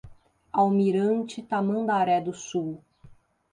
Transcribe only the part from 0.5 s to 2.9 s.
Almirante Tamandaré do Sul